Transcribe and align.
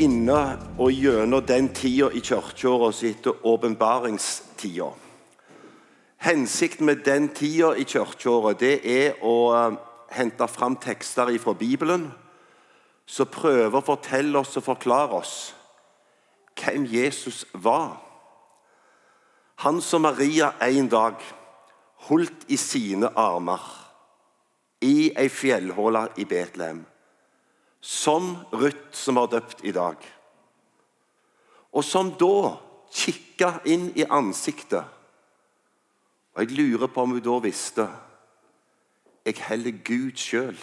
inne 0.00 0.40
og 0.78 0.92
gjennom 0.92 1.44
den 1.46 1.68
tida 1.74 2.10
i 2.12 2.20
kirkeåra 2.24 2.90
som 2.92 3.08
heter 3.08 3.46
åpenbaringstida. 3.46 4.90
Hensikten 6.24 6.86
med 6.86 7.04
den 7.04 7.28
tida 7.28 7.74
i 7.76 7.84
kirkeåret 7.84 8.60
det 8.60 8.78
er 8.88 9.20
å 9.22 9.36
eh, 9.54 9.76
hente 10.16 10.48
fram 10.48 10.76
tekster 10.80 11.30
fra 11.42 11.54
Bibelen 11.58 12.08
som 13.06 13.28
prøver 13.28 13.76
å 13.76 13.84
fortelle 13.84 14.40
oss 14.40 14.56
og 14.56 14.66
forklare 14.70 15.20
oss 15.20 15.34
hvem 16.56 16.86
Jesus 16.88 17.44
var. 17.52 17.98
Han 19.66 19.80
som 19.82 20.02
Maria 20.06 20.54
en 20.62 20.88
dag 20.88 21.20
holdt 22.08 22.48
i 22.48 22.56
sine 22.56 23.10
armer 23.16 23.62
i 24.84 25.12
ei 25.16 25.28
fjellhåle 25.28 26.08
i 26.20 26.26
Betlehem 26.28 26.84
som 27.84 28.36
Ruth, 28.52 28.96
som 28.96 29.18
var 29.20 29.28
døpt 29.28 29.60
i 29.64 29.72
dag. 29.76 29.96
Og 31.72 31.84
som 31.84 32.14
da 32.16 32.56
kikka 32.94 33.58
inn 33.68 33.90
i 33.92 34.06
ansiktet. 34.08 34.84
Og 36.34 36.42
jeg 36.42 36.56
lurer 36.56 36.88
på 36.88 37.04
om 37.04 37.12
hun 37.12 37.24
da 37.24 37.38
visste 37.44 37.88
jeg 39.24 39.40
heller 39.48 39.76
Gud 39.84 40.16
sjøl 40.20 40.56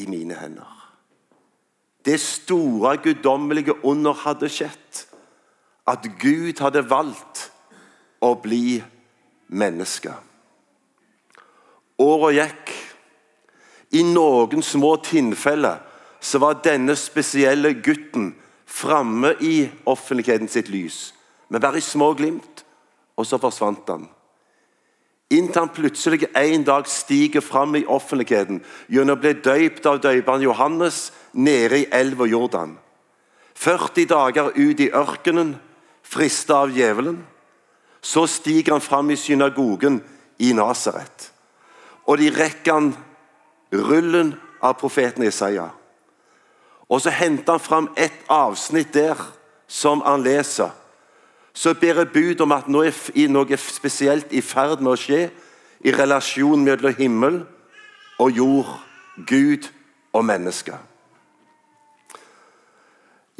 i 0.00 0.06
mine 0.08 0.36
hender. 0.36 0.72
Det 2.04 2.16
store 2.20 2.96
guddommelige 2.96 3.76
under 3.84 4.16
hadde 4.24 4.48
skjedd. 4.48 5.04
At 5.88 6.06
Gud 6.20 6.60
hadde 6.60 6.84
valgt 6.88 7.50
å 8.24 8.34
bli 8.40 8.80
menneske. 9.48 10.12
Åra 12.00 12.32
gikk. 12.36 12.72
I 13.90 14.04
noen 14.06 14.62
små 14.62 14.94
tilfeller 15.02 15.89
så 16.20 16.38
var 16.38 16.60
denne 16.64 16.96
spesielle 16.96 17.72
gutten 17.82 18.34
framme 18.66 19.34
i 19.40 19.70
offentligheten 19.88 20.48
sitt 20.48 20.68
lys. 20.68 21.14
Men 21.48 21.62
bare 21.62 21.80
små 21.80 22.12
glimt, 22.14 22.64
og 23.16 23.26
så 23.26 23.40
forsvant 23.40 23.88
han. 23.88 24.06
Inntil 25.30 25.62
han 25.62 25.72
plutselig 25.74 26.26
en 26.34 26.64
dag 26.66 26.88
stiger 26.90 27.40
fram 27.40 27.76
i 27.78 27.86
offentligheten 27.86 28.60
gjennom 28.90 29.18
å 29.18 29.22
bli 29.22 29.34
døypt 29.38 29.86
av 29.86 30.00
døperen 30.02 30.42
Johannes 30.42 31.10
nede 31.32 31.84
i 31.84 31.88
elva 31.94 32.26
Jordan. 32.26 32.76
40 33.54 34.08
dager 34.10 34.50
ut 34.56 34.80
i 34.80 34.90
ørkenen, 34.90 35.54
frista 36.02 36.64
av 36.64 36.74
djevelen. 36.74 37.20
Så 38.02 38.24
stiger 38.26 38.74
han 38.74 38.82
fram 38.82 39.10
i 39.12 39.18
synagogen 39.20 40.00
i 40.40 40.54
Nasaret. 40.56 41.30
Og 42.08 42.18
de 42.18 42.30
rekker 42.34 42.72
han 42.72 42.94
rullen 43.70 44.32
av 44.64 44.78
profeten 44.80 45.26
Isaiah. 45.28 45.70
Og 46.90 47.00
så 47.00 47.10
henter 47.14 47.52
han 47.52 47.62
fram 47.62 47.88
et 47.96 48.24
avsnitt 48.28 48.94
der 48.94 49.18
som 49.70 50.02
han 50.02 50.22
leser. 50.26 50.70
Så 51.54 51.74
ber 51.74 52.02
jeg 52.02 52.12
bud 52.12 52.40
om 52.42 52.52
at 52.52 52.68
nå 52.70 52.82
er 52.88 53.30
noe 53.30 53.58
spesielt 53.58 54.32
i 54.34 54.42
ferd 54.42 54.82
med 54.82 54.94
å 54.94 54.98
skje 54.98 55.28
i 55.86 55.94
relasjonen 55.94 56.66
mellom 56.66 56.94
himmel 56.98 57.40
og 58.20 58.30
jord, 58.36 58.72
Gud 59.26 59.68
og 60.12 60.24
menneske. 60.24 60.74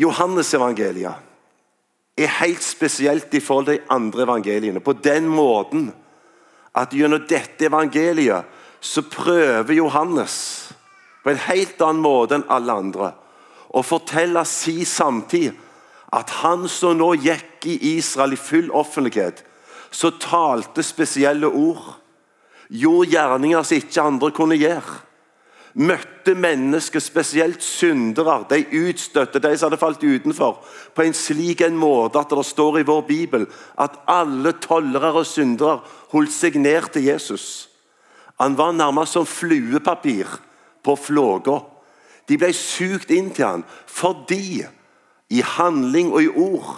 Johannes-evangeliet 0.01 1.15
er 2.21 2.37
helt 2.41 2.63
spesielt 2.65 3.35
i 3.35 3.41
forhold 3.41 3.67
til 3.67 3.79
de 3.79 3.91
andre 3.93 4.23
evangeliene. 4.23 4.81
På 4.81 4.93
den 4.93 5.27
måten 5.29 5.91
at 6.77 6.95
gjennom 6.95 7.27
dette 7.29 7.67
evangeliet 7.67 8.45
så 8.81 9.03
prøver 9.03 9.75
Johannes 9.75 10.37
på 11.25 11.31
en 11.33 11.43
helt 11.51 11.83
annen 11.85 12.03
måte 12.05 12.39
enn 12.39 12.49
alle 12.49 12.79
andre 12.85 13.11
og 13.71 13.87
fortelle 13.87 14.43
si 14.49 14.83
samtid 14.89 15.55
at 16.15 16.33
han 16.41 16.67
som 16.71 16.99
nå 16.99 17.13
gikk 17.23 17.69
i 17.71 17.77
Israel 17.97 18.35
i 18.35 18.41
full 18.41 18.71
offentlighet, 18.75 19.45
så 19.91 20.11
talte 20.23 20.83
spesielle 20.87 21.47
ord, 21.47 21.95
gjorde 22.71 23.13
gjerninger 23.15 23.63
som 23.67 23.79
ikke 23.79 24.03
andre 24.03 24.31
kunne 24.35 24.59
gjøre. 24.59 24.99
Møtte 25.79 26.35
mennesker, 26.35 26.99
spesielt 26.99 27.63
syndere, 27.63 28.41
de 28.51 28.65
utstøtte, 28.89 29.39
de 29.39 29.53
som 29.55 29.69
hadde 29.69 29.79
falt 29.79 30.03
utenfor, 30.03 30.59
på 30.95 31.05
en 31.07 31.15
slik 31.15 31.63
en 31.63 31.79
måte 31.79 32.19
at 32.19 32.35
det 32.35 32.47
står 32.47 32.81
i 32.81 32.87
vår 32.89 33.05
bibel 33.07 33.47
at 33.79 34.01
alle 34.11 34.57
tollere 34.59 35.13
og 35.15 35.29
syndere 35.31 35.79
holdt 36.11 36.35
seg 36.35 36.59
ned 36.59 36.91
til 36.91 37.07
Jesus. 37.07 37.69
Han 38.43 38.59
var 38.59 38.75
nærmest 38.75 39.15
som 39.15 39.29
fluepapir 39.29 40.27
på 40.83 40.97
flåga. 40.99 41.61
De 42.31 42.39
ble 42.39 42.53
sugd 42.55 43.11
inn 43.11 43.33
til 43.35 43.49
han 43.49 43.65
fordi 43.91 44.63
i 45.31 45.43
handling 45.57 46.13
og 46.15 46.23
i 46.23 46.31
ord 46.31 46.77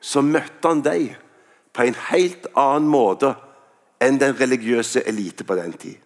så 0.00 0.22
møtte 0.24 0.68
han 0.70 0.80
dem 0.84 1.10
på 1.76 1.84
en 1.84 1.98
helt 2.08 2.48
annen 2.56 2.88
måte 2.88 3.34
enn 4.00 4.18
den 4.20 4.34
religiøse 4.38 5.02
elite 5.10 5.44
på 5.44 5.56
den 5.58 5.74
tid. 5.76 5.96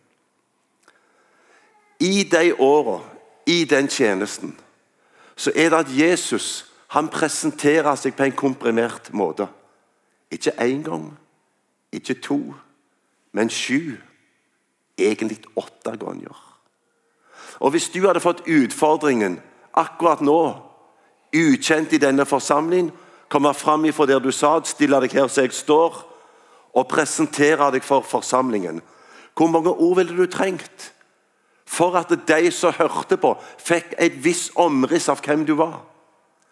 I 2.02 2.24
de 2.26 2.52
åra, 2.58 2.98
i 3.46 3.64
den 3.64 3.88
tjenesten, 3.88 4.56
så 5.36 5.52
er 5.54 5.70
det 5.70 5.78
at 5.84 5.96
Jesus 5.96 6.66
han 6.92 7.08
presenterer 7.08 7.94
seg 7.96 8.16
på 8.16 8.26
en 8.26 8.36
komprimert 8.36 9.12
måte. 9.16 9.46
Ikke 10.32 10.52
én 10.60 10.82
gang, 10.84 11.06
ikke 11.92 12.18
to, 12.20 12.40
men 13.32 13.50
sju. 13.50 13.96
Egentlig 14.98 15.40
åtte 15.56 15.96
ganger. 15.96 16.51
Og 17.62 17.70
Hvis 17.70 17.88
du 17.94 18.02
hadde 18.06 18.20
fått 18.20 18.42
utfordringen 18.50 19.38
akkurat 19.78 20.20
nå, 20.20 20.40
ukjent 21.32 21.92
i 21.94 22.00
denne 22.02 22.26
forsamlingen, 22.26 22.90
komme 23.30 23.54
fram 23.54 23.86
ifra 23.88 24.06
der 24.06 24.20
du 24.20 24.32
satt, 24.34 24.66
stille 24.68 24.98
deg 25.00 25.14
her 25.14 25.30
som 25.30 25.46
jeg 25.46 25.54
står, 25.56 26.00
og 26.74 26.88
presentere 26.88 27.70
deg 27.72 27.84
for 27.84 28.00
forsamlingen 28.00 28.80
Hvor 29.36 29.48
mange 29.52 29.70
ord 29.70 29.96
ville 29.96 30.16
du 30.16 30.26
trengt 30.26 30.92
for 31.68 31.96
at 31.96 32.10
de 32.28 32.50
som 32.52 32.74
hørte 32.76 33.16
på, 33.16 33.30
fikk 33.56 33.94
et 33.96 34.18
visst 34.24 34.52
omriss 34.60 35.08
av 35.08 35.22
hvem 35.24 35.46
du 35.48 35.54
var? 35.56 35.78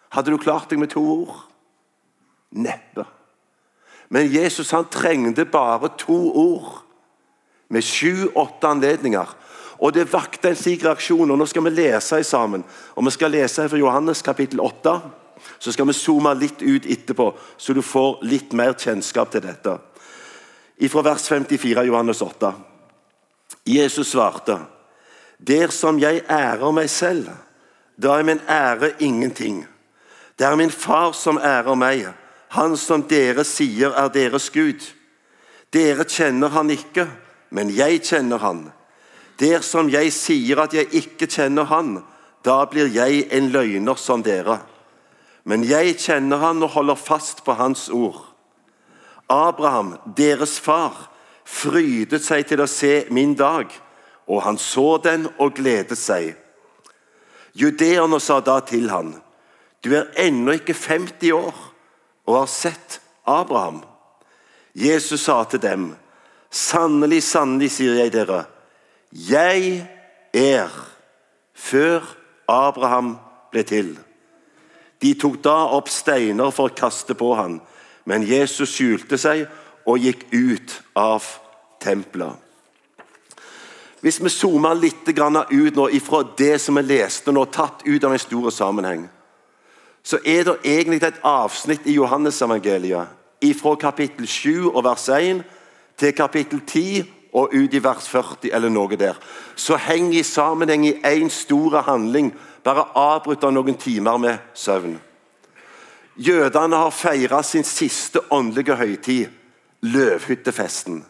Hadde 0.09 0.31
du 0.31 0.37
klart 0.41 0.71
deg 0.71 0.79
med 0.81 0.89
to 0.89 1.01
ord? 1.01 1.35
Neppe. 2.51 3.05
Men 4.09 4.31
Jesus 4.33 4.71
han 4.73 4.89
trengte 4.89 5.45
bare 5.45 5.91
to 5.97 6.17
ord 6.33 6.81
med 7.69 7.85
sju-åtte 7.85 8.67
anledninger 8.67 9.29
og 9.81 9.93
Det 9.93 10.13
vakte 10.13 10.49
en 10.49 10.55
slik 10.55 10.83
reaksjon. 10.85 11.31
og 11.31 11.37
Nå 11.37 11.45
skal 11.45 11.63
vi 11.63 11.69
lese 11.69 12.23
sammen. 12.23 12.63
Og 12.95 13.05
Vi 13.05 13.11
skal 13.11 13.31
lese 13.31 13.69
fra 13.69 13.77
Johannes 13.77 14.21
kapittel 14.21 14.59
8. 14.59 15.01
Så 15.59 15.71
skal 15.71 15.87
vi 15.87 15.93
zoome 15.93 16.33
litt 16.37 16.61
ut 16.61 16.85
etterpå, 16.85 17.33
så 17.57 17.73
du 17.73 17.81
får 17.81 18.19
litt 18.21 18.53
mer 18.53 18.73
kjennskap 18.73 19.31
til 19.31 19.41
dette. 19.41 19.77
Fra 20.89 21.01
vers 21.01 21.27
54 21.27 21.85
Johannes 21.85 22.21
8. 22.21 22.53
Jesus 23.65 24.07
svarte, 24.07 24.59
Der 25.47 25.67
som 25.67 25.99
jeg 25.99 26.21
ærer 26.29 26.71
meg 26.71 26.89
selv, 26.89 27.29
da 27.97 28.19
er 28.19 28.23
min 28.23 28.41
ære 28.49 28.91
ingenting. 28.99 29.65
Det 30.39 30.47
er 30.47 30.55
min 30.55 30.71
far 30.71 31.13
som 31.13 31.37
ærer 31.37 31.75
meg, 31.75 32.07
han 32.49 32.77
som 32.77 33.03
dere 33.03 33.43
sier 33.43 33.93
er 33.97 34.09
deres 34.09 34.49
Gud. 34.49 34.81
Dere 35.73 36.03
kjenner 36.03 36.49
han 36.49 36.69
ikke, 36.69 37.07
men 37.49 37.69
jeg 37.69 38.01
kjenner 38.03 38.37
han. 38.37 38.71
Dersom 39.41 39.89
jeg 39.89 40.13
sier 40.13 40.61
at 40.61 40.73
jeg 40.77 40.91
ikke 40.93 41.27
kjenner 41.27 41.65
Han, 41.71 41.95
da 42.45 42.63
blir 42.69 42.91
jeg 42.93 43.25
en 43.33 43.49
løgner 43.53 43.97
som 43.97 44.21
dere. 44.23 44.59
Men 45.43 45.65
jeg 45.65 45.97
kjenner 45.97 46.37
Han 46.37 46.61
og 46.63 46.75
holder 46.75 46.99
fast 46.99 47.43
på 47.45 47.57
Hans 47.57 47.89
ord. 47.89 48.27
Abraham, 49.31 49.95
deres 50.17 50.59
far, 50.59 51.07
frydet 51.47 52.23
seg 52.23 52.45
til 52.49 52.61
å 52.63 52.69
se 52.69 53.05
min 53.15 53.33
dag, 53.39 53.71
og 54.27 54.43
han 54.43 54.59
så 54.59 54.97
den 55.03 55.27
og 55.37 55.55
gledet 55.55 55.97
seg. 55.99 56.33
Judeerne 57.55 58.19
sa 58.23 58.39
da 58.43 58.59
til 58.63 58.89
han, 58.91 59.15
du 59.83 59.91
er 59.97 60.11
ennå 60.19 60.55
ikke 60.59 60.75
50 60.77 61.31
år 61.35 61.55
og 62.27 62.35
har 62.37 62.51
sett 62.51 62.99
Abraham. 63.27 63.81
Jesus 64.77 65.25
sa 65.25 65.41
til 65.49 65.63
dem, 65.63 65.87
sannelig, 66.51 67.23
sannelig, 67.27 67.71
sier 67.75 67.97
jeg 67.99 68.13
dere, 68.13 68.45
'Jeg 69.11 69.87
er' 70.33 70.87
før 71.53 72.17
Abraham 72.47 73.17
ble 73.51 73.63
til. 73.63 73.99
De 75.01 75.13
tok 75.13 75.43
da 75.43 75.55
opp 75.75 75.89
steiner 75.89 76.51
for 76.53 76.69
å 76.69 76.75
kaste 76.75 77.15
på 77.17 77.33
ham, 77.35 77.59
men 78.05 78.27
Jesus 78.27 78.75
skjulte 78.75 79.17
seg 79.17 79.47
og 79.85 79.99
gikk 79.99 80.27
ut 80.31 80.81
av 80.95 81.25
tempelet. 81.81 82.37
Hvis 84.01 84.17
vi 84.23 84.29
zoomer 84.33 84.73
litt 84.73 85.05
ut 85.05 85.75
nå 85.75 85.87
ifra 85.93 86.23
det 86.37 86.61
som 86.61 86.75
vi 86.75 86.81
leste 86.81 87.31
nå, 87.31 87.45
tatt 87.45 87.83
ut 87.85 88.03
av 88.03 88.13
en 88.13 88.19
stor 88.19 88.49
sammenheng, 88.49 89.09
så 90.03 90.17
er 90.25 90.43
det 90.43 90.57
egentlig 90.65 91.03
et 91.03 91.21
avsnitt 91.23 91.85
i 91.85 91.93
Johannesevangeliet 91.93 93.07
fra 93.57 93.75
kapittel 93.75 94.27
7 94.27 94.71
og 94.71 94.83
vers 94.85 95.09
1 95.09 95.43
til 95.97 96.13
kapittel 96.17 96.61
10 96.65 97.20
og 97.33 97.53
ut 97.53 97.73
i 97.73 97.83
vers 97.83 98.07
40 98.09 98.51
eller 98.53 98.69
noe 98.69 98.97
der, 98.99 99.19
så 99.55 99.77
henger 99.79 100.19
i 100.19 100.23
sammenheng 100.23 100.85
i 100.87 100.97
én 101.07 101.29
stor 101.29 101.81
handling, 101.87 102.33
bare 102.63 102.89
avbrutt 102.95 103.43
av 103.43 103.53
noen 103.53 103.77
timer 103.79 104.17
med 104.17 104.37
søvn. 104.53 104.99
Jødene 106.15 106.75
har 106.75 106.91
feira 106.91 107.41
sin 107.43 107.63
siste 107.63 108.19
åndelige 108.29 108.75
høytid, 108.75 109.27
løvhyttefesten. 109.81 111.05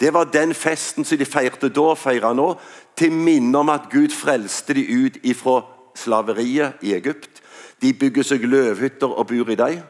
Det 0.00 0.14
var 0.14 0.30
den 0.32 0.54
festen 0.54 1.04
som 1.04 1.18
de 1.18 1.26
feirte 1.26 1.68
da 1.68 1.92
feirer 1.98 2.34
nå, 2.34 2.52
til 2.96 3.12
minne 3.12 3.58
om 3.58 3.70
at 3.70 3.90
Gud 3.92 4.14
frelste 4.14 4.74
de 4.74 4.86
ut 4.86 5.18
fra 5.36 5.60
slaveriet 5.98 6.82
i 6.82 6.94
Egypt. 6.94 7.42
De 7.82 7.92
bygger 7.94 8.26
seg 8.26 8.46
løvhytter 8.46 9.10
og 9.10 9.26
bor 9.26 9.50
i 9.50 9.58
dem. 9.58 9.82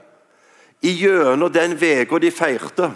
Gjennom 0.82 1.52
den 1.52 1.76
uka 1.76 2.18
de 2.18 2.30
feirte, 2.30 2.90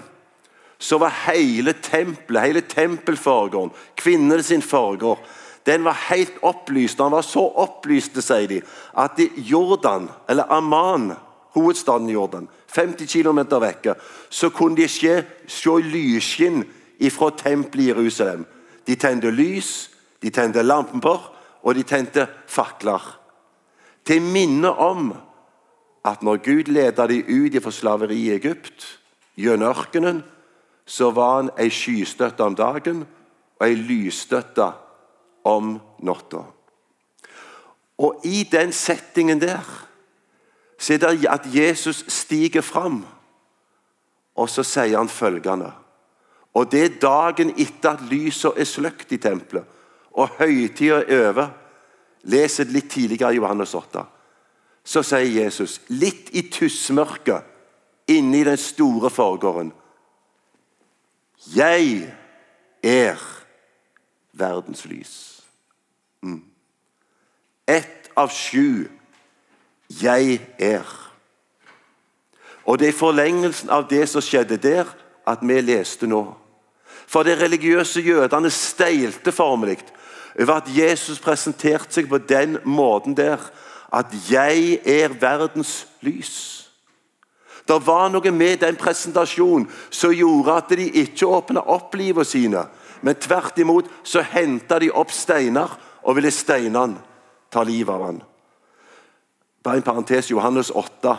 så 0.82 0.99
var 0.99 1.14
hele 1.29 1.73
tempelet, 1.73 2.43
hele 2.43 2.61
tempelforgården, 2.61 3.70
kvinnene 3.96 4.43
sin 4.43 4.62
forgård, 4.62 5.20
den 5.67 5.84
var 5.84 5.94
helt 6.08 6.40
opplyst. 6.43 6.99
Han 6.99 7.14
var 7.14 7.23
så 7.23 7.44
opplyst, 7.62 8.19
sier 8.19 8.49
de, 8.50 8.58
at 8.99 9.20
i 9.23 9.29
Jordan, 9.46 10.08
eller 10.29 10.50
Amman, 10.50 11.12
hovedstaden 11.55 12.08
i 12.11 12.17
Jordan, 12.17 12.49
50 12.75 13.06
km 13.06 13.44
vekke, 13.62 13.94
så 14.31 14.50
kunne 14.50 14.76
de 14.76 14.88
se, 14.88 15.20
se 15.46 15.76
lysskinn 15.87 16.64
fra 17.14 17.31
tempelet 17.31 17.84
i 17.84 17.88
Jerusalem. 17.93 18.44
De 18.87 18.99
tente 18.99 19.31
lys, 19.31 19.90
de 20.23 20.34
tente 20.34 20.67
lamper, 20.67 21.31
og 21.62 21.79
de 21.79 21.87
tente 21.87 22.26
fakler. 22.50 23.02
Til 24.02 24.23
minne 24.23 24.70
om 24.70 25.12
at 26.05 26.26
når 26.26 26.43
Gud 26.43 26.75
ledet 26.75 27.08
dem 27.08 27.23
ut 27.31 27.62
fra 27.62 27.70
slaveriet 27.70 28.19
i 28.19 28.34
Egypt, 28.34 28.99
gjennom 29.38 29.70
ørkenen, 29.70 30.25
så 30.93 31.11
var 31.11 31.37
han 31.37 31.50
ei 31.56 31.71
skystøtte 31.73 32.44
om 32.44 32.56
dagen 32.56 33.05
og 33.56 33.65
ei 33.65 33.77
lysstøtte 33.79 34.67
om 35.49 35.79
natta. 36.05 36.43
Og 38.03 38.27
i 38.29 38.43
den 38.50 38.75
settingen 38.77 39.41
der 39.41 39.65
så 40.83 40.94
er 40.94 40.99
det 40.99 41.29
at 41.31 41.47
Jesus 41.47 42.05
stiger 42.11 42.61
fram, 42.61 43.05
og 44.35 44.49
så 44.50 44.65
sier 44.67 44.99
han 44.99 45.09
følgende 45.09 45.73
Og 46.55 46.73
det 46.73 46.85
er 46.85 46.99
dagen 47.00 47.55
etter 47.56 47.94
at 47.94 48.03
lyset 48.11 48.59
er 48.59 48.65
sløkt 48.65 49.12
i 49.12 49.17
tempelet, 49.17 49.65
og 50.12 50.29
høytida 50.39 51.05
er 51.09 51.29
over. 51.29 51.47
Les 52.25 52.56
det 52.56 52.69
litt 52.69 52.91
tidligere 52.91 53.33
i 53.33 53.37
Johannes 53.37 53.75
8. 53.75 54.05
Så 54.85 55.03
sier 55.03 55.44
Jesus, 55.44 55.81
litt 55.89 56.29
i 56.37 56.43
tussmørket, 56.50 57.43
inni 58.06 58.44
den 58.44 58.59
store 58.61 59.11
forgården 59.11 59.73
Jeg 61.56 62.15
er 62.83 63.17
verdens 64.33 64.85
lys. 64.85 65.43
Mm. 66.23 66.43
Ett 67.67 68.11
av 68.17 68.31
sju. 68.31 68.89
Jeg 70.03 70.41
er. 70.59 70.87
Og 72.65 72.79
det 72.79 72.89
er 72.89 72.93
i 72.94 72.97
forlengelsen 72.97 73.71
av 73.71 73.89
det 73.91 74.06
som 74.09 74.23
skjedde 74.23 74.56
der, 74.62 74.87
at 75.27 75.43
vi 75.43 75.61
leste 75.61 76.06
nå. 76.06 76.23
For 77.06 77.27
de 77.27 77.35
religiøse 77.37 78.00
jødene 78.00 78.50
steilte 78.50 79.33
formelig 79.33 79.83
over 80.41 80.55
at 80.62 80.71
Jesus 80.73 81.21
presenterte 81.21 81.93
seg 81.93 82.09
på 82.09 82.19
den 82.19 82.56
måten 82.65 83.17
der 83.17 83.39
at 83.93 84.06
'jeg 84.31 84.81
er 84.87 85.09
verdens 85.09 85.87
lys'. 86.00 86.62
Det 87.72 87.86
var 87.86 88.10
noe 88.12 88.30
med 88.36 88.60
den 88.60 88.76
presentasjonen 88.76 89.64
som 89.90 90.12
gjorde 90.12 90.56
at 90.60 90.74
de 90.76 90.90
ikke 91.02 91.28
åpna 91.28 91.62
opp 91.72 91.94
livet 91.96 92.28
sine, 92.28 92.66
men 93.00 93.16
tvert 93.16 93.58
imot 93.58 93.88
så 94.04 94.20
henta 94.20 94.78
de 94.82 94.90
opp 94.92 95.12
steiner 95.14 95.72
og 96.02 96.19
ville 96.19 96.32
steinene 96.34 97.00
ta 97.52 97.64
livet 97.64 97.94
av 97.94 98.04
ham. 98.04 98.20
Bare 99.62 99.80
en 99.80 99.86
parentes, 99.86 100.30
Johannes 100.30 100.70
8 100.74 101.16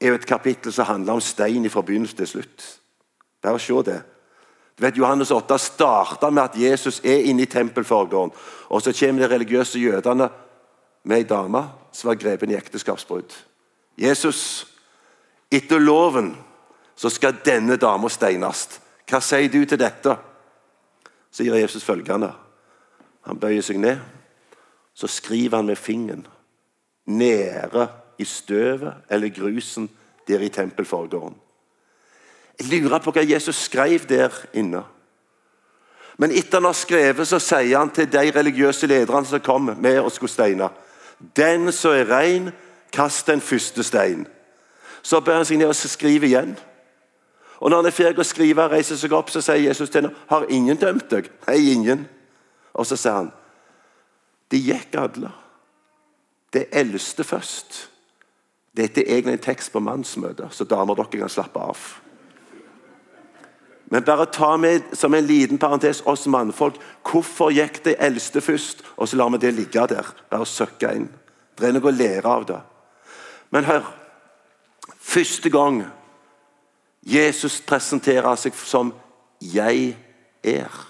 er 0.00 0.12
jo 0.12 0.18
et 0.18 0.28
kapittel 0.28 0.72
som 0.74 0.86
handler 0.86 1.16
om 1.16 1.24
stein 1.24 1.70
fra 1.70 1.82
begynnelse 1.82 2.16
til 2.16 2.30
slutt. 2.34 2.68
Bare 3.42 3.60
se 3.62 3.82
det. 3.86 4.00
Du 4.78 4.84
vet, 4.84 4.96
Johannes 4.96 5.30
8 5.30 5.58
starta 5.58 6.30
med 6.30 6.42
at 6.42 6.58
Jesus 6.60 7.00
er 7.04 7.24
inne 7.26 7.42
i 7.42 7.50
tempelforgården. 7.50 8.34
Og 8.68 8.82
så 8.82 8.92
kommer 8.92 9.24
de 9.24 9.34
religiøse 9.34 9.78
jødene 9.78 10.28
med 11.04 11.16
ei 11.16 11.26
dame 11.26 11.64
som 11.92 12.08
var 12.08 12.20
grepen 12.20 12.50
i 12.50 12.58
ekteskapsbrudd. 12.58 13.32
Jesus, 13.98 14.66
etter 15.50 15.80
loven 15.80 16.36
så 16.98 17.10
skal 17.10 17.38
denne 17.44 17.76
dama 17.76 18.10
steines. 18.10 18.80
Hva 19.08 19.20
sier 19.24 19.48
du 19.52 19.62
til 19.64 19.80
dette? 19.80 20.16
Så 21.30 21.44
gir 21.46 21.56
Jesus 21.60 21.84
følgende. 21.84 22.32
Han 23.28 23.38
bøyer 23.38 23.62
seg 23.62 23.78
ned. 23.80 24.00
Så 24.94 25.06
skriver 25.06 25.60
han 25.60 25.68
med 25.68 25.78
fingeren 25.78 26.26
nede 27.08 27.86
i 28.18 28.24
støvet 28.24 29.06
eller 29.08 29.28
grusen 29.28 29.88
der 30.28 30.42
i 30.42 30.48
tempelforgården. 30.48 31.36
Jeg 32.58 32.82
lurer 32.82 32.98
på 32.98 33.14
hva 33.14 33.22
Jesus 33.22 33.62
skrev 33.68 34.04
der 34.10 34.34
inne. 34.52 34.82
Men 36.18 36.34
etter 36.34 36.58
han 36.58 36.66
har 36.66 36.74
skrevet, 36.74 37.28
så 37.30 37.38
sier 37.38 37.78
han 37.78 37.92
til 37.94 38.10
de 38.10 38.24
religiøse 38.34 38.88
lederne 38.90 39.26
som 39.26 39.40
kom 39.40 39.70
med 39.78 40.00
og 40.02 40.10
skulle 40.12 40.32
steine 40.32 40.68
Den 41.36 41.72
som 41.72 41.94
er 41.94 42.10
rein, 42.10 42.50
kast 42.92 43.26
den 43.26 43.40
første 43.40 43.82
stein. 43.82 44.26
Så 45.02 45.20
bør 45.20 45.40
han 45.40 45.48
seg 45.48 45.60
ned 45.60 45.70
og 45.70 45.76
skrive 45.76 46.26
igjen. 46.26 46.56
Og 47.58 47.70
Når 47.70 47.76
han 47.76 47.86
er 47.86 47.96
ferdig 47.96 48.22
å 48.22 48.26
skrive, 48.26 48.68
reiser 48.70 48.96
seg 48.96 49.12
opp, 49.12 49.30
så 49.30 49.42
sier 49.42 49.64
Jesus 49.66 49.90
til 49.90 50.06
ham 50.06 50.14
Har 50.30 50.46
ingen 50.48 50.76
dømt 50.76 51.10
deg? 51.10 51.30
Nei, 51.48 51.58
ingen. 51.72 52.06
Og 52.74 52.86
så 52.86 52.96
sier 52.96 53.16
han 53.22 53.30
De 54.50 54.60
gikk 54.62 54.96
alle. 54.96 55.32
Det 56.52 56.68
eldste 56.72 57.24
først. 57.24 57.88
Dette 58.76 59.02
er 59.02 59.16
egentlig 59.16 59.32
en 59.32 59.46
tekst 59.50 59.72
på 59.72 59.82
mannsmøte, 59.82 60.46
så 60.50 60.64
damer 60.64 60.96
dere 60.96 61.20
kan 61.24 61.32
slappe 61.32 61.60
av. 61.60 61.80
Men 63.90 64.04
bare 64.04 64.26
ta 64.32 64.56
med 64.56 64.82
som 64.92 65.14
en 65.14 65.26
liten 65.26 65.58
parentes 65.58 66.02
oss 66.06 66.26
mannfolk. 66.28 66.76
Hvorfor 67.04 67.50
gikk 67.52 67.82
de 67.84 67.96
eldste 67.98 68.40
først, 68.44 68.84
og 68.96 69.08
så 69.08 69.16
lar 69.16 69.32
vi 69.34 69.40
det 69.42 69.54
ligge 69.56 69.86
der? 69.88 70.08
Bare 70.30 70.46
søkke 70.46 70.92
inn. 70.94 71.08
Det 71.58 71.68
er 71.68 71.74
noe 71.74 71.88
å 71.88 71.94
lære 71.96 72.28
av 72.28 72.44
det. 72.48 72.60
Men 73.50 73.64
hør. 73.64 73.88
Første 75.08 75.50
gang 75.50 75.86
Jesus 77.02 77.60
presenterer 77.64 78.34
seg 78.36 78.54
som 78.54 78.92
'Jeg 79.40 79.96
er'. 80.44 80.86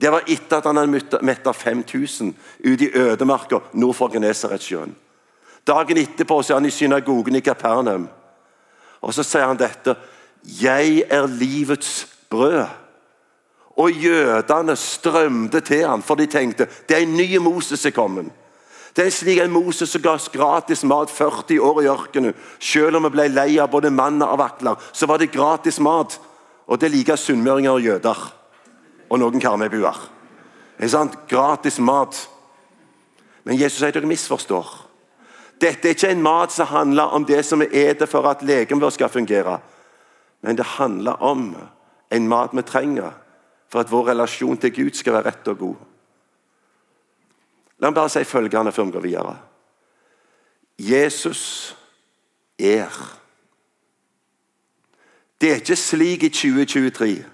Det 0.00 0.12
var 0.12 0.24
etter 0.26 0.56
at 0.56 0.64
han 0.64 0.76
hadde 0.76 1.22
metta 1.22 1.52
5000 1.52 2.36
ute 2.64 2.84
i 2.84 2.90
ødemarka 2.94 3.58
nord 3.72 3.94
for 3.94 4.08
Genesaretsjøen. 4.08 4.96
Dagen 5.66 5.96
etterpå 5.96 6.42
så 6.42 6.52
er 6.52 6.56
han 6.56 6.66
i 6.66 6.70
synagogen 6.70 7.36
i 7.36 7.40
Kapernaum. 7.40 8.08
Og 9.00 9.14
så 9.14 9.22
sier 9.22 9.46
han 9.46 9.58
dette 9.58 9.96
'Jeg 10.44 11.04
er 11.10 11.26
livets 11.26 12.08
brød'. 12.30 12.68
Og 13.76 13.90
jødene 13.90 14.76
strømte 14.76 15.60
til 15.60 15.86
ham, 15.86 16.02
for 16.02 16.14
de 16.14 16.26
tenkte 16.26 16.68
det 16.88 16.96
er 16.96 17.02
en 17.02 17.16
ny 17.16 17.36
Moses 17.36 17.80
som 17.80 17.88
er 17.88 17.92
kommet. 17.92 18.32
Det 18.94 19.06
er 19.06 19.10
slik 19.10 19.40
en 19.42 19.50
Moses 19.50 19.90
som 19.90 20.02
ga 20.04 20.12
oss 20.14 20.28
gratis 20.30 20.84
mat 20.86 21.10
40 21.10 21.58
år 21.58 21.80
i 21.82 21.88
ørkenen. 21.90 22.36
Selv 22.62 23.00
om 23.00 23.08
vi 23.08 23.16
ble 23.16 23.26
lei 23.32 23.56
av 23.58 23.72
både 23.72 23.90
mann 23.90 24.22
og 24.22 24.38
vakler, 24.38 24.78
så 24.94 25.08
var 25.10 25.18
det 25.18 25.32
gratis 25.34 25.80
mat. 25.82 26.20
Og 26.70 26.78
det 26.80 26.92
liker 26.94 27.18
sunnmøringer 27.18 27.74
og 27.74 27.82
jøder. 27.82 28.20
Og 29.10 29.18
noen 29.18 29.42
karmøybuer. 29.42 29.98
Gratis 31.28 31.80
mat. 31.82 32.20
Men 33.44 33.58
Jesus 33.58 33.82
sier 33.82 33.92
dere 33.92 34.08
misforstår. 34.08 34.70
Dette 35.60 35.88
er 35.88 35.96
ikke 35.96 36.12
en 36.14 36.22
mat 36.22 36.54
som 36.54 36.70
handler 36.70 37.14
om 37.14 37.26
det 37.26 37.42
som 37.46 37.62
vi 37.62 37.68
spiser 37.70 38.10
for 38.10 38.26
at 38.30 38.42
legemet 38.46 38.82
vårt 38.82 38.96
skal 38.96 39.10
fungere. 39.10 39.58
Men 40.42 40.56
det 40.56 40.66
handler 40.78 41.22
om 41.22 41.50
en 42.14 42.28
mat 42.28 42.54
vi 42.54 42.62
trenger 42.62 43.10
for 43.70 43.82
at 43.82 43.90
vår 43.90 44.12
relasjon 44.12 44.58
til 44.60 44.74
Gud 44.74 44.94
skal 44.94 45.16
være 45.16 45.32
rett 45.32 45.48
og 45.50 45.58
god. 45.58 45.76
La 47.80 47.90
meg 47.90 47.98
bare 47.98 48.12
si 48.12 48.24
følgende 48.24 48.72
før 48.72 48.88
vi 48.88 48.96
går 48.96 49.06
videre. 49.08 49.36
Jesus 50.78 51.76
er. 52.58 52.90
Det 55.40 55.50
er 55.50 55.62
ikke 55.62 55.76
slik 55.76 56.22
i 56.22 56.28
2023 56.28 57.24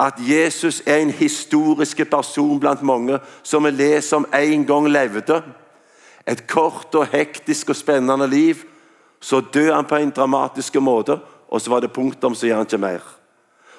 at 0.00 0.14
Jesus 0.20 0.82
er 0.86 0.96
en 0.96 1.10
historisk 1.10 2.00
person 2.10 2.60
blant 2.60 2.82
mange 2.82 3.18
som 3.42 3.64
vi 3.64 3.70
leser 3.70 4.16
om 4.16 4.26
en 4.34 4.66
gang 4.66 4.88
levde. 4.88 5.42
Et 6.26 6.46
kort 6.46 6.94
og 6.94 7.06
hektisk 7.06 7.70
og 7.70 7.76
spennende 7.76 8.28
liv. 8.28 8.56
Så 9.20 9.40
dør 9.40 9.74
han 9.74 9.84
på 9.84 9.96
en 9.96 10.10
dramatisk 10.10 10.74
måte, 10.74 11.18
og 11.48 11.60
så 11.60 11.70
var 11.70 11.80
det 11.80 11.92
punktum, 11.92 12.34
så 12.34 12.46
gjør 12.46 12.56
han 12.56 12.66
ikke 12.66 12.78
mer. 12.78 13.00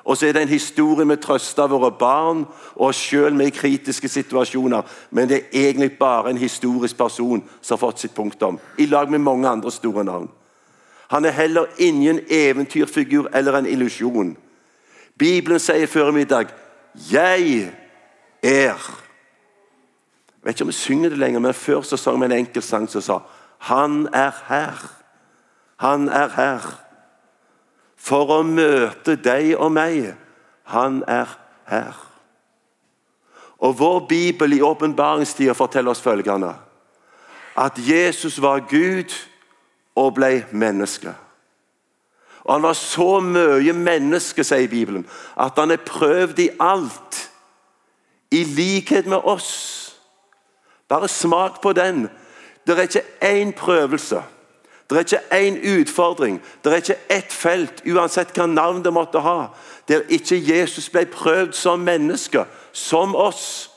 Og 0.07 0.17
så 0.17 0.27
er 0.27 0.33
det 0.33 0.41
en 0.41 0.47
historie 0.55 1.05
med 1.05 1.17
trøster 1.19 1.67
våre 1.67 1.89
barn 1.91 2.45
og 2.75 2.85
oss 2.87 2.99
sjøl 3.09 3.35
med 3.35 3.51
kritiske 3.51 4.07
situasjoner. 4.07 4.85
Men 5.11 5.27
det 5.27 5.37
er 5.37 5.65
egentlig 5.67 5.97
bare 5.99 6.31
en 6.31 6.39
historisk 6.39 6.97
person 6.97 7.43
som 7.61 7.75
har 7.75 7.81
fått 7.81 7.99
sitt 7.99 8.15
punktum, 8.15 8.59
i 8.79 8.85
lag 8.87 9.11
med 9.11 9.19
mange 9.19 9.49
andre 9.49 9.71
store 9.71 10.05
navn. 10.07 10.29
Han 11.11 11.25
er 11.25 11.35
heller 11.35 11.67
ingen 11.77 12.21
eventyrfigur 12.29 13.27
eller 13.35 13.59
en 13.59 13.67
illusjon. 13.67 14.37
Bibelen 15.19 15.59
sier 15.59 15.87
før 15.87 16.09
i 16.09 16.11
middag 16.11 16.47
'Jeg 17.11 17.73
er'. 18.43 19.03
Jeg 20.31 20.43
vet 20.43 20.55
ikke 20.55 20.61
om 20.63 20.67
vi 20.67 20.73
synger 20.73 21.09
det 21.09 21.17
lenger, 21.17 21.39
men 21.39 21.53
før 21.53 21.81
så 21.81 21.97
sang 21.97 22.19
vi 22.19 22.25
en 22.25 22.31
enkel 22.31 22.61
sang 22.61 22.89
som 22.89 23.01
sa 23.01 23.19
'Han 23.59 24.07
er 24.13 24.31
her'. 24.31 24.87
Han 25.77 26.09
er 26.09 26.27
her 26.27 26.86
for 28.07 28.31
å 28.31 28.43
møte 28.45 29.17
deg 29.19 29.55
og 29.57 29.73
meg. 29.75 30.13
Han 30.71 31.01
er 31.07 31.31
her. 31.67 31.95
Og 33.57 33.79
Vår 33.79 33.99
bibel 34.09 34.53
i 34.53 34.61
åpenbaringstida 34.61 35.55
forteller 35.57 35.91
oss 35.91 36.03
følgende 36.03 36.53
at 37.57 37.79
Jesus 37.81 38.37
var 38.41 38.67
Gud 38.69 39.09
og 39.97 40.13
ble 40.13 40.45
menneske. 40.51 41.09
Og 42.45 42.53
Han 42.53 42.63
var 42.63 42.77
så 42.77 43.19
mye 43.19 43.73
menneske, 43.73 44.43
sier 44.45 44.69
Bibelen, 44.69 45.07
at 45.35 45.57
han 45.57 45.73
er 45.73 45.81
prøvd 45.81 46.39
i 46.39 46.49
alt, 46.59 47.17
i 48.31 48.43
likhet 48.43 49.09
med 49.09 49.25
oss. 49.25 49.49
Bare 50.87 51.07
smak 51.07 51.61
på 51.61 51.73
den. 51.73 52.05
Det 52.67 52.77
er 52.77 52.85
ikke 52.85 53.09
én 53.25 53.51
prøvelse 53.57 54.21
det 54.89 54.95
er 54.95 54.99
ikke 54.99 55.35
én 55.35 55.57
utfordring, 55.81 56.41
det 56.63 56.71
er 56.71 56.75
ikke 56.75 56.99
ett 57.09 57.33
felt, 57.33 57.81
uansett 57.85 58.31
hva 58.37 58.45
navn 58.47 58.83
det 58.83 58.93
måtte 58.95 59.19
ha, 59.19 59.49
der 59.87 60.05
ikke 60.07 60.39
Jesus 60.39 60.87
ble 60.89 61.03
prøvd 61.11 61.51
som 61.53 61.83
menneske, 61.83 62.45
som 62.71 63.15
oss. 63.15 63.69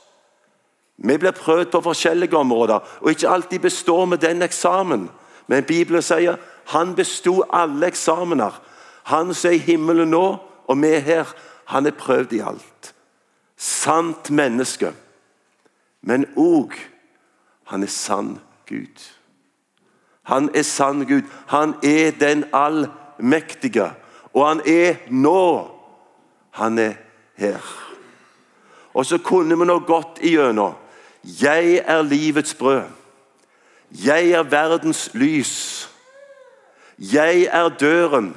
Vi 0.97 1.17
blir 1.19 1.35
prøvd 1.35 1.73
på 1.73 1.81
forskjellige 1.81 2.37
områder, 2.37 2.79
og 3.01 3.11
ikke 3.11 3.29
alltid 3.29 3.59
består 3.59 4.07
vi 4.07 4.17
den 4.17 4.43
eksamen. 4.43 5.09
Men 5.47 5.65
Bibelen 5.65 6.03
sier 6.03 6.39
han 6.71 6.95
besto 6.95 7.41
alle 7.53 7.89
eksamener. 7.91 8.61
Han 9.11 9.35
som 9.35 9.51
er 9.51 9.59
i 9.59 9.65
himmelen 9.65 10.13
nå, 10.15 10.27
og 10.67 10.83
vi 10.83 10.93
er 10.95 11.01
her, 11.01 11.33
han 11.65 11.87
er 11.87 11.97
prøvd 11.99 12.33
i 12.33 12.45
alt. 12.47 12.95
Sant 13.57 14.31
menneske, 14.31 14.93
men 16.07 16.29
òg 16.37 16.77
han 17.71 17.83
er 17.83 17.91
sann 17.91 18.39
Gud. 18.69 19.20
Han 20.31 20.51
er 20.55 20.63
sann 20.63 21.07
Gud. 21.07 21.23
Han 21.47 21.75
er 21.83 22.11
den 22.11 22.45
allmektige. 22.53 23.91
Og 24.35 24.49
han 24.49 24.61
er 24.67 24.95
nå. 25.11 25.71
Han 26.51 26.79
er 26.79 26.93
her. 27.35 27.65
Og 28.95 29.07
så 29.07 29.19
kunne 29.19 29.59
vi 29.59 29.67
nå 29.67 29.79
gått 29.89 30.21
igjennom. 30.23 30.77
Jeg 31.43 31.83
er 31.83 32.03
livets 32.07 32.55
brød. 32.55 32.87
Jeg 33.91 34.31
er 34.31 34.47
verdens 34.47 35.11
lys. 35.15 35.91
Jeg 36.99 37.49
er 37.51 37.69
døren. 37.69 38.37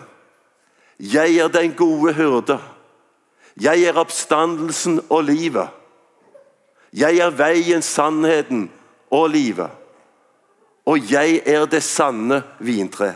Jeg 1.00 1.38
er 1.38 1.48
den 1.48 1.74
gode 1.78 2.14
hyrde. 2.14 2.58
Jeg 3.62 3.84
er 3.84 4.02
oppstandelsen 4.02 4.98
og 5.10 5.24
livet. 5.30 5.70
Jeg 6.94 7.18
er 7.18 7.30
veien, 7.30 7.82
sannheten 7.82 8.72
og 9.12 9.30
livet 9.30 9.83
og 10.86 11.12
jeg 11.12 11.42
er 11.46 11.66
det 11.66 11.84
sanne 11.84 12.44
vintre. 12.60 13.14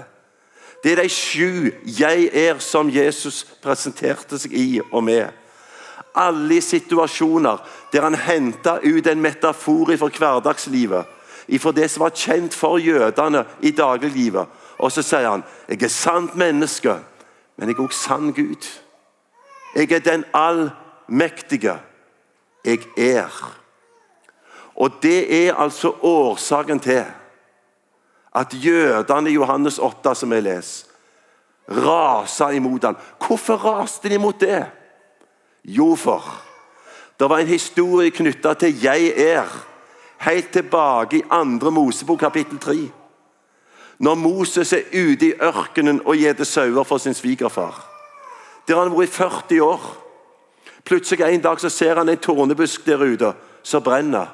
Det 0.84 0.92
er 0.92 1.02
de 1.02 1.10
sju 1.10 1.72
'jeg 1.86 2.30
er' 2.34 2.60
som 2.60 2.90
Jesus 2.90 3.44
presenterte 3.62 4.40
seg 4.40 4.54
i 4.54 4.82
og 4.92 5.04
med. 5.04 5.28
Alle 6.16 6.56
i 6.56 6.62
situasjoner 6.62 7.58
der 7.92 8.02
han 8.02 8.16
henta 8.16 8.80
ut 8.84 9.08
en 9.08 9.22
metafor 9.22 9.98
fra 9.98 10.08
hverdagslivet. 10.08 11.06
Fra 11.60 11.72
det 11.72 11.92
som 11.92 12.02
var 12.02 12.10
kjent 12.10 12.54
for 12.54 12.78
jødene 12.78 13.46
i 13.62 13.72
dagliglivet. 13.72 14.46
Og 14.80 14.92
så 14.92 15.02
sier 15.02 15.30
han 15.30 15.44
'Jeg 15.70 15.84
er 15.84 15.88
sant 15.88 16.36
menneske, 16.36 16.96
men 17.58 17.70
jeg 17.70 17.76
er 17.78 17.84
også 17.84 18.00
sann 18.00 18.34
Gud'. 18.34 18.80
Jeg 19.76 19.92
er 19.92 20.00
den 20.00 20.26
allmektige. 20.34 21.80
Jeg 22.66 22.80
er. 22.98 23.54
Og 24.76 24.92
det 25.02 25.48
er 25.48 25.54
altså 25.56 25.94
årsaken 26.02 26.80
til 26.80 27.06
at 28.38 28.54
jødene 28.54 29.30
i 29.30 29.34
Johannes 29.34 29.80
8, 29.80 30.16
som 30.16 30.34
jeg 30.34 30.44
leser, 30.44 30.86
rasa 31.70 32.50
imot 32.56 32.84
ham. 32.86 32.98
Hvorfor 33.28 33.58
raste 33.58 34.10
de 34.10 34.16
imot 34.16 34.40
det? 34.40 34.66
Jo, 35.66 35.96
for 35.96 36.24
det 37.20 37.30
var 37.30 37.42
en 37.42 37.48
historie 37.48 38.12
knytta 38.12 38.54
til 38.54 38.82
'jeg 38.82 39.14
er', 39.18 39.66
helt 40.18 40.52
tilbake 40.52 41.18
i 41.18 41.22
2. 41.22 41.70
Mosebok 41.70 42.20
kapittel 42.20 42.60
3. 42.60 42.92
Når 44.00 44.16
Moses 44.16 44.74
er 44.74 44.82
ute 44.94 45.26
i 45.26 45.34
ørkenen 45.42 46.02
og 46.06 46.16
gjeter 46.16 46.44
sauer 46.44 46.84
for 46.84 46.98
sin 46.98 47.14
svigerfar. 47.14 47.86
Der 48.68 48.76
har 48.76 48.84
han 48.84 48.98
vært 48.98 49.10
i 49.10 49.12
40 49.12 49.62
år. 49.62 49.98
Plutselig 50.84 51.34
en 51.34 51.42
dag 51.42 51.60
så 51.60 51.70
ser 51.70 51.96
han 51.96 52.10
en 52.10 52.18
tornebusk 52.18 52.86
der 52.86 52.98
ute 52.98 53.34
som 53.64 53.84
brenner. 53.84 54.28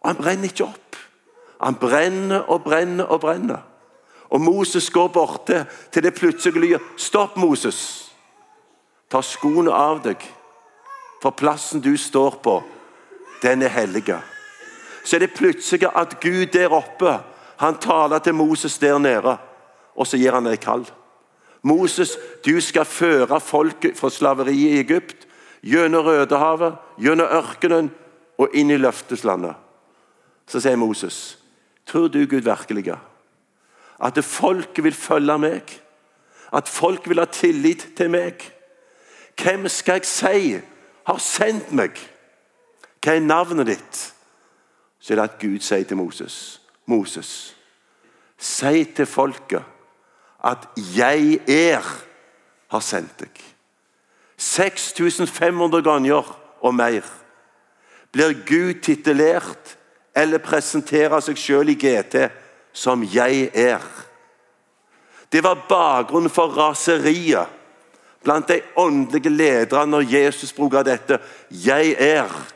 Og 0.00 0.08
han 0.08 0.16
brenner 0.16 0.44
ikke 0.44 0.64
opp. 0.64 0.96
Han 1.60 1.76
brenner 1.80 2.48
og 2.48 2.64
brenner 2.64 3.04
og 3.04 3.20
brenner. 3.20 3.60
Og 4.30 4.40
Moses 4.40 4.90
går 4.90 5.08
borte 5.08 5.66
til 5.92 6.02
det 6.02 6.14
plutselig 6.14 6.60
lyder. 6.60 6.84
Stopp, 6.96 7.36
Moses! 7.36 8.06
Ta 9.10 9.22
skoene 9.26 9.72
av 9.74 10.04
deg, 10.04 10.22
for 11.22 11.34
plassen 11.34 11.82
du 11.82 11.96
står 11.98 12.36
på, 12.44 12.60
den 13.42 13.64
er 13.66 13.72
hellige. 13.74 14.20
Så 15.04 15.16
er 15.16 15.24
det 15.24 15.34
plutselig 15.34 15.88
at 15.90 16.20
Gud 16.22 16.52
der 16.54 16.70
oppe 16.70 17.16
han 17.60 17.78
taler 17.82 18.22
til 18.22 18.34
Moses 18.34 18.78
der 18.78 18.98
nede, 18.98 19.36
og 19.96 20.06
så 20.06 20.16
gir 20.16 20.32
han 20.32 20.46
deg 20.46 20.62
kall. 20.62 20.86
Moses, 21.62 22.14
du 22.46 22.54
skal 22.60 22.86
føre 22.88 23.40
folket 23.40 23.98
fra 23.98 24.08
slaveriet 24.10 24.70
i 24.70 24.78
Egypt, 24.80 25.26
gjennom 25.60 26.06
Rødehavet, 26.06 26.78
gjennom 27.02 27.28
ørkenen 27.28 27.90
og 28.38 28.54
inn 28.56 28.70
i 28.70 28.78
løfteslandet. 28.80 29.58
Så 30.48 30.62
sier 30.62 30.78
Moses, 30.80 31.39
Tror 31.90 32.08
du 32.08 32.22
Gud 32.26 32.46
virkelig 32.46 32.94
at 34.00 34.24
folket 34.24 34.84
vil 34.84 34.94
følge 34.94 35.38
meg? 35.38 35.72
At 36.54 36.68
folk 36.68 37.08
vil 37.08 37.18
ha 37.18 37.26
tillit 37.26 37.88
til 37.96 38.10
meg? 38.10 38.40
Hvem 39.42 39.68
skal 39.68 39.98
jeg 39.98 40.06
si 40.06 40.60
har 41.06 41.18
sendt 41.18 41.72
meg? 41.74 41.98
Hva 43.02 43.16
er 43.16 43.26
navnet 43.26 43.72
ditt? 43.72 44.00
Så 45.00 45.12
er 45.12 45.20
det 45.20 45.26
at 45.26 45.38
Gud 45.42 45.58
sier 45.64 45.84
til 45.84 45.98
Moses 45.98 46.60
Moses, 46.90 47.56
si 48.38 48.84
til 48.84 49.06
folket 49.06 49.64
at 50.44 50.68
'jeg 50.76 51.40
er' 51.48 52.06
har 52.70 52.80
sendt 52.80 53.20
deg. 53.20 53.40
6500 54.36 55.82
ganger 55.82 56.38
og 56.60 56.74
mer 56.74 57.04
blir 58.12 58.32
Gud 58.46 58.82
titulert 58.82 59.76
eller 60.14 60.38
presentere 60.38 61.20
seg 61.22 61.38
selv 61.38 61.68
i 61.68 61.74
GT 61.74 62.30
som 62.72 63.02
'jeg 63.02 63.50
er'. 63.54 64.06
Det 65.32 65.42
var 65.42 65.66
bakgrunnen 65.68 66.30
for 66.30 66.48
raseriet 66.48 67.46
blant 68.22 68.48
de 68.48 68.60
åndelige 68.76 69.28
lederne 69.28 69.90
når 69.90 70.00
Jesus 70.00 70.52
bruker 70.52 70.82
dette 70.82 71.18
'jeg 71.50 71.96
er'. 71.98 72.52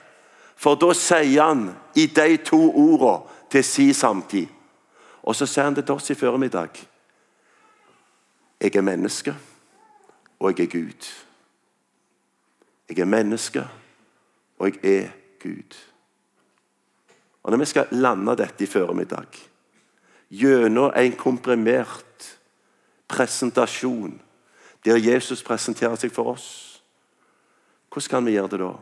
For 0.57 0.75
da 0.75 0.93
sier 0.93 1.43
han 1.43 1.77
i 1.95 2.07
de 2.07 2.37
to 2.37 2.73
ordene 2.73 3.23
til 3.51 3.65
si 3.65 3.93
samtid. 3.93 4.47
Og 5.23 5.37
så 5.37 5.47
sier 5.47 5.65
han 5.65 5.75
det 5.75 5.87
til 5.87 5.95
oss 5.95 6.11
i 6.11 6.15
formiddag. 6.15 6.69
Jeg 8.61 8.77
er 8.77 8.81
menneske, 8.81 9.35
og 10.41 10.59
jeg 10.59 10.67
er 10.67 10.71
Gud. 10.71 11.09
Jeg 12.89 12.99
er 12.99 13.05
menneske, 13.05 13.69
og 14.59 14.73
jeg 14.83 15.03
er 15.03 15.09
Gud. 15.43 15.94
Og 17.45 17.51
Når 17.53 17.61
vi 17.61 17.67
skal 17.69 17.93
lande 17.93 18.37
dette 18.41 18.65
i 18.65 18.71
formiddag 18.71 19.41
gjennom 20.35 20.93
en 20.97 21.17
komprimert 21.17 22.31
presentasjon 23.09 24.17
der 24.85 24.97
Jesus 24.97 25.43
presenterer 25.45 25.97
seg 26.01 26.13
for 26.13 26.33
oss, 26.33 26.49
hvordan 27.93 28.11
kan 28.11 28.27
vi 28.27 28.35
gjøre 28.35 28.53
det 28.53 28.61
da? 28.65 28.73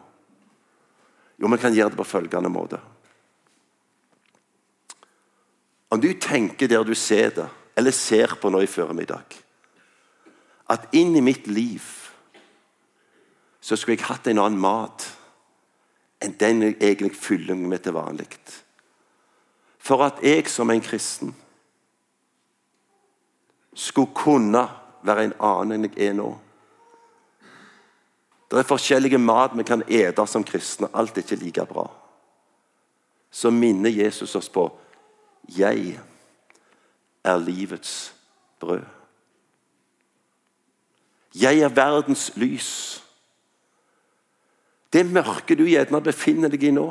Jo, 1.42 1.50
vi 1.50 1.58
kan 1.58 1.74
gjøre 1.74 1.92
det 1.92 1.98
på 1.98 2.06
følgende 2.06 2.50
måte. 2.50 2.78
Om 5.92 6.00
du 6.00 6.08
tenker 6.14 6.70
der 6.70 6.86
du 6.86 6.94
ser 6.94 7.34
det, 7.34 7.48
eller 7.76 7.90
ser 7.90 8.36
på 8.40 8.50
nå 8.52 8.60
i 8.60 8.68
formiddag 8.68 9.38
At 10.68 10.92
inn 10.92 11.16
i 11.16 11.24
mitt 11.24 11.46
liv 11.48 11.82
så 13.62 13.76
skulle 13.76 13.96
jeg 13.96 14.08
hatt 14.08 14.26
en 14.26 14.40
annen 14.42 14.60
mat 14.60 15.04
enn 16.22 16.36
den 16.40 16.62
jeg 16.62 16.76
egentlig 16.80 17.16
fyller 17.16 17.58
meg 17.58 17.68
med 17.74 17.84
til 17.84 17.96
vanlig. 17.96 18.28
For 19.82 20.04
at 20.06 20.22
jeg 20.22 20.46
som 20.50 20.70
en 20.70 20.84
kristen 20.84 21.34
skulle 23.74 24.14
kunne 24.14 24.66
være 25.02 25.24
en 25.24 25.36
annen 25.40 25.76
enn 25.78 25.90
jeg 25.90 26.08
er 26.08 26.16
nå. 26.16 26.30
Det 28.52 28.60
er 28.60 28.68
forskjellige 28.68 29.18
mat 29.18 29.56
vi 29.56 29.64
kan 29.64 29.82
ete 29.88 30.26
som 30.28 30.44
kristne. 30.44 30.90
Alt 30.92 31.16
er 31.16 31.24
ikke 31.24 31.40
like 31.40 31.64
bra. 31.66 31.86
Så 33.30 33.50
minner 33.50 33.90
Jesus 33.90 34.36
oss 34.36 34.50
på 34.52 34.68
jeg 35.48 35.98
er 37.24 37.38
livets 37.38 38.14
brød. 38.60 38.84
Jeg 41.34 41.58
er 41.58 41.68
verdens 41.68 42.30
lys. 42.36 43.02
Det 44.92 45.06
mørket 45.08 45.58
du 45.58 45.64
gjerne 45.64 46.02
befinner 46.04 46.52
deg 46.52 46.66
i 46.68 46.74
nå, 46.74 46.90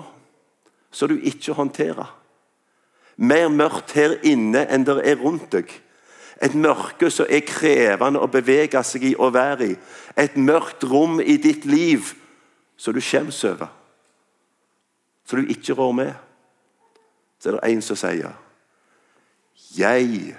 så 0.92 1.08
du 1.08 1.20
ikke 1.20 1.54
håndterer. 1.54 2.10
Mer 3.22 3.52
mørkt 3.54 3.94
her 3.94 4.16
inne 4.26 4.64
enn 4.74 4.86
det 4.88 4.98
er 5.06 5.20
rundt 5.22 5.52
deg. 5.54 5.70
Et 6.42 6.56
mørke 6.58 7.12
som 7.14 7.30
er 7.30 7.44
krevende 7.46 8.22
å 8.24 8.30
bevege 8.32 8.82
seg 8.88 9.12
i 9.12 9.14
og 9.14 9.36
være 9.36 9.68
i. 9.70 9.76
Et 10.18 10.40
mørkt 10.42 10.88
rom 10.90 11.20
i 11.22 11.38
ditt 11.38 11.68
liv 11.70 12.16
som 12.82 12.96
du 12.98 13.02
skjems 13.04 13.44
over. 13.46 13.70
Som 15.30 15.44
du 15.44 15.54
ikke 15.54 15.78
rår 15.78 15.94
med. 15.94 16.16
Så 17.38 17.52
er 17.52 17.60
det 17.60 17.70
en 17.70 17.86
som 17.86 18.00
sier 18.00 18.34
Jeg 19.78 20.34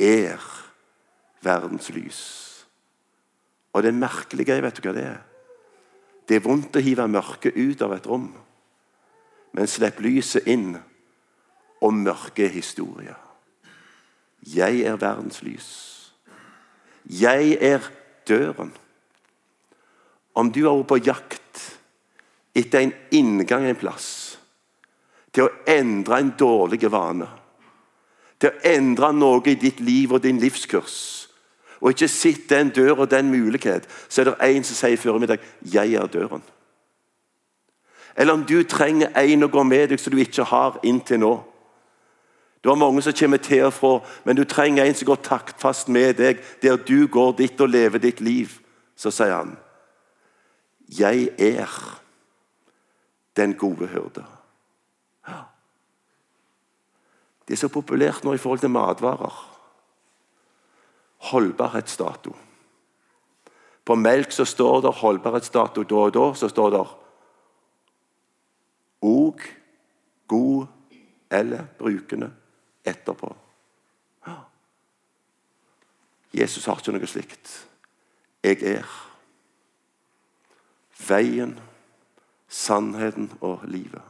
er 0.00 0.48
verdens 1.44 1.92
lys. 1.92 2.24
Og 3.76 3.82
det 3.84 3.92
merkelige, 3.92 4.62
vet 4.62 4.80
du 4.80 4.88
hva 4.88 4.96
det 4.96 5.06
er? 5.10 5.22
Det 6.24 6.38
er 6.38 6.44
vondt 6.44 6.76
å 6.76 6.82
hive 6.82 7.06
mørket 7.10 7.56
ut 7.56 7.82
av 7.84 7.92
et 7.96 8.06
rom, 8.08 8.30
men 9.54 9.70
slipp 9.70 10.00
lyset 10.02 10.48
inn, 10.50 10.72
og 11.84 11.92
mørket 11.94 12.46
er 12.48 12.54
historie. 12.54 13.16
Jeg 14.44 14.84
er 14.84 14.96
verdens 15.00 15.42
lys. 15.44 15.68
Jeg 17.04 17.56
er 17.60 17.84
døren. 18.28 18.72
Om 20.34 20.50
du 20.52 20.64
har 20.64 20.78
vært 20.80 20.90
på 20.90 21.00
jakt 21.04 21.60
etter 22.56 22.80
en 22.80 22.94
inngang 23.14 23.68
en 23.68 23.78
plass 23.78 24.08
til 25.34 25.46
å 25.48 25.52
endre 25.68 26.20
en 26.22 26.32
dårlig 26.38 26.88
vane, 26.90 27.26
til 28.38 28.50
å 28.50 28.66
endre 28.70 29.10
noe 29.14 29.42
i 29.50 29.58
ditt 29.58 29.80
liv 29.82 30.12
og 30.14 30.22
din 30.24 30.40
livskurs 30.42 30.98
og 31.84 31.90
ikke 31.92 32.08
sett 32.08 32.48
den 32.48 32.70
dør 32.72 33.02
og 33.04 33.10
den 33.10 33.28
mulighet, 33.30 33.84
så 34.08 34.22
er 34.22 34.24
det 34.24 34.34
en 34.40 34.64
som 34.64 34.76
sier 34.76 34.96
før 34.96 35.18
middag 35.18 35.38
'Jeg 35.60 35.94
er 35.94 36.06
døren'. 36.06 36.42
Eller 38.16 38.32
om 38.32 38.44
du 38.44 38.62
trenger 38.62 39.08
en 39.18 39.42
å 39.42 39.48
gå 39.48 39.62
med 39.62 39.88
deg 39.88 40.00
som 40.00 40.10
du 40.10 40.16
ikke 40.16 40.44
har 40.44 40.80
inntil 40.82 41.20
nå. 41.20 41.42
Du 42.64 42.68
har 42.68 42.76
mange 42.76 43.02
som 43.02 43.12
kommer 43.12 43.36
til 43.36 43.64
og 43.64 43.72
fra, 43.72 44.00
men 44.24 44.36
du 44.36 44.44
trenger 44.44 44.84
en 44.84 44.94
som 44.94 45.06
går 45.06 45.16
taktfast 45.16 45.88
med 45.88 46.14
deg 46.14 46.38
der 46.62 46.76
du 46.76 47.06
går 47.06 47.32
ditt 47.32 47.60
og 47.60 47.68
lever 47.68 47.98
ditt 47.98 48.20
liv. 48.20 48.60
Så 48.96 49.10
sier 49.10 49.36
han, 49.36 49.56
'Jeg 50.88 51.28
er 51.38 52.00
den 53.36 53.54
gode 53.54 53.86
hyrde'. 53.86 54.24
Det 57.48 57.52
er 57.52 57.56
så 57.56 57.68
populært 57.68 58.24
nå 58.24 58.32
i 58.32 58.38
forhold 58.38 58.60
til 58.60 58.70
matvarer 58.70 59.53
holdbarhetsdato. 61.34 62.34
På 63.84 63.96
melk 64.00 64.32
så 64.32 64.46
står 64.48 64.84
det 64.86 64.94
holdbarhetsdato 65.02 65.84
da 65.84 66.04
og 66.06 66.14
da. 66.14 66.28
Så 66.38 66.48
står 66.48 66.70
det 66.72 66.84
og 69.04 69.40
god 70.26 70.66
eller 71.30 71.66
brukende 71.78 72.30
etterpå. 72.84 73.36
Jesus 76.34 76.64
har 76.66 76.80
ikke 76.80 76.94
noe 76.96 77.06
slikt. 77.06 77.52
Jeg 78.44 78.62
er 78.66 78.88
veien, 81.06 81.54
sannheten 82.48 83.30
og 83.40 83.62
livet. 83.70 84.02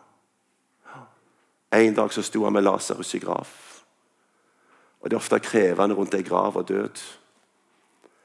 En 1.75 1.95
dag 1.95 2.13
så 2.15 2.23
sto 2.23 2.45
han 2.47 2.55
med 2.55 2.65
Lasarus 2.65 3.15
i 3.15 3.21
grav. 3.21 3.51
Og 5.05 5.11
Det 5.11 5.17
er 5.17 5.21
ofte 5.21 5.39
krevende 5.39 5.95
rundt 5.95 6.15
ei 6.15 6.23
grav 6.25 6.57
og 6.57 6.69
død. 6.69 7.03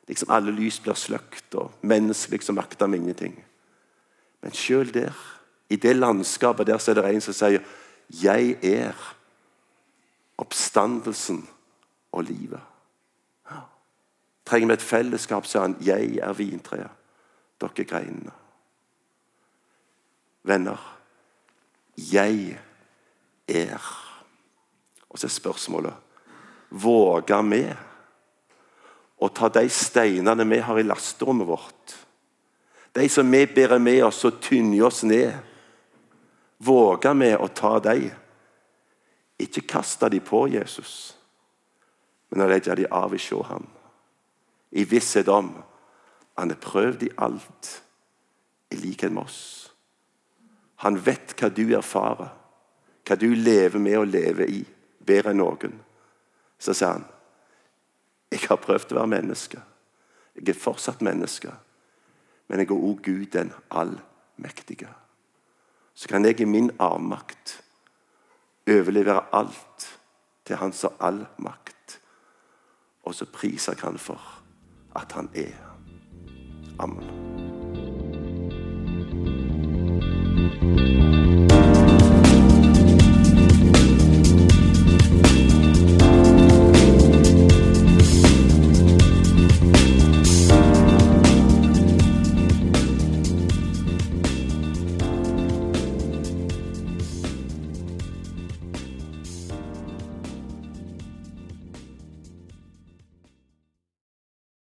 Liksom 0.07 0.29
Alle 0.31 0.51
lys 0.51 0.79
blir 0.79 0.95
sløkt, 0.95 1.55
og 1.55 1.71
menneskelig 1.81 2.43
så 2.43 2.53
makter 2.55 2.87
vi 2.87 2.97
ingenting. 2.97 3.35
Men 4.41 4.55
sjøl 4.55 4.93
der, 4.93 5.11
i 5.69 5.75
det 5.75 5.95
landskapet 5.95 6.67
der, 6.67 6.77
så 6.77 6.91
er 6.91 6.95
det 6.95 7.09
en 7.09 7.21
som 7.21 7.33
sier 7.33 7.59
'Jeg 8.09 8.57
er 8.63 9.15
oppstandelsen 10.37 11.49
og 12.11 12.23
livet'. 12.23 12.65
Trenger 14.45 14.67
vi 14.67 14.73
et 14.73 14.81
fellesskap, 14.81 15.45
sa 15.45 15.61
han. 15.61 15.77
'Jeg 15.81 16.17
er 16.17 16.33
vintreet, 16.33 16.89
dere 17.61 17.71
er 17.77 17.83
greinene'. 17.83 18.31
Venner, 20.43 20.97
jeg 21.97 22.59
er. 23.47 24.05
Og 25.09 25.19
så 25.19 25.27
er 25.27 25.29
spørsmålet 25.29 25.93
våger 26.69 27.41
med 27.41 27.75
å 29.19 29.27
ta 29.36 29.49
de 29.51 29.65
steinene 29.69 30.45
vi 30.47 30.62
har 30.63 30.79
i 30.79 30.86
lasterommet 30.88 31.47
vårt, 31.47 31.95
de 32.91 33.10
som 33.10 33.32
vi 33.32 33.43
bærer 33.47 33.82
med 33.82 34.03
oss 34.08 34.23
og 34.25 34.39
tynner 34.41 34.86
oss 34.88 35.03
ned, 35.03 35.34
våge 36.58 37.13
med 37.13 37.38
å 37.38 37.47
ta 37.53 37.77
de. 37.84 38.10
Ikke 39.39 39.63
kaste 39.67 40.10
de 40.12 40.19
på 40.19 40.47
Jesus, 40.51 41.15
men 42.29 42.43
å 42.43 42.49
legge 42.49 42.75
de 42.75 42.88
av 42.91 43.13
i 43.15 43.21
se 43.21 43.38
ham. 43.47 43.67
I 44.71 44.84
visshet 44.86 45.29
om 45.32 45.53
han 46.39 46.51
er 46.51 46.60
prøvd 46.62 47.03
i 47.03 47.13
alt, 47.17 47.69
i 48.71 48.77
likhet 48.79 49.12
med 49.12 49.23
oss. 49.23 49.39
Han 50.84 50.99
vet 51.03 51.34
hva 51.39 51.49
du 51.51 51.65
erfarer, 51.75 52.29
hva 53.08 53.15
du 53.19 53.32
lever 53.36 53.79
med 53.79 53.97
og 53.99 54.12
lever 54.12 54.51
i, 54.51 54.60
bedre 55.03 55.34
enn 55.34 55.41
noen. 55.41 55.79
Så 56.59 56.75
sier 56.75 56.97
han 56.97 57.07
jeg 58.29 58.45
har 58.45 58.59
prøvd 58.61 58.91
å 58.93 58.99
være 58.99 59.09
menneske. 59.09 59.61
Jeg 60.37 60.51
er 60.51 60.59
fortsatt 60.59 61.01
menneske. 61.01 61.49
Men 62.47 62.61
jeg 62.61 62.69
er 62.69 62.75
òg 62.77 63.01
Gud 63.05 63.25
den 63.33 63.49
allmektige. 63.69 64.89
Så 65.93 66.07
kan 66.07 66.25
jeg 66.25 66.41
i 66.41 66.45
min 66.45 66.69
avmakt 66.79 67.63
overlevere 68.69 69.25
alt 69.33 69.89
til 70.45 70.55
Han 70.61 70.73
som 70.73 70.93
all 70.99 71.25
makt. 71.37 71.99
Og 73.03 73.15
så 73.15 73.25
priser 73.25 73.73
jeg 73.73 73.81
Han 73.83 73.97
for 73.97 74.21
at 74.95 75.11
Han 75.11 75.29
er. 75.33 75.57
Amen. 76.79 77.29